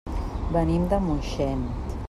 [0.55, 1.65] Venim de Moixent.